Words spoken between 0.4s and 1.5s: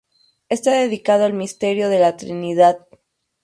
Está dedicado al